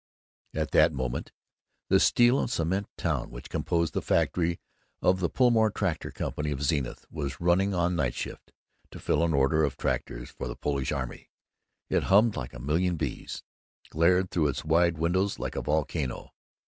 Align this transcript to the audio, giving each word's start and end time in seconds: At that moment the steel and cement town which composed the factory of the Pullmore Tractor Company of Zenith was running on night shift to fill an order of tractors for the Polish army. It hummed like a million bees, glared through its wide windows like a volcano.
At 0.55 0.71
that 0.71 0.91
moment 0.91 1.31
the 1.89 1.99
steel 1.99 2.39
and 2.39 2.49
cement 2.49 2.89
town 2.97 3.29
which 3.29 3.51
composed 3.51 3.93
the 3.93 4.01
factory 4.01 4.59
of 4.99 5.19
the 5.19 5.29
Pullmore 5.29 5.69
Tractor 5.71 6.09
Company 6.09 6.49
of 6.49 6.63
Zenith 6.63 7.05
was 7.11 7.39
running 7.39 7.75
on 7.75 7.95
night 7.97 8.15
shift 8.15 8.51
to 8.89 8.99
fill 8.99 9.23
an 9.23 9.31
order 9.35 9.63
of 9.63 9.77
tractors 9.77 10.31
for 10.31 10.47
the 10.47 10.55
Polish 10.55 10.91
army. 10.91 11.29
It 11.87 12.05
hummed 12.09 12.35
like 12.35 12.55
a 12.55 12.59
million 12.59 12.95
bees, 12.95 13.43
glared 13.91 14.31
through 14.31 14.47
its 14.47 14.65
wide 14.65 14.97
windows 14.97 15.37
like 15.37 15.55
a 15.55 15.61
volcano. 15.61 16.33